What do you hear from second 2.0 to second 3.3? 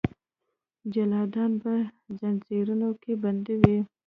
ځنځیرونو کې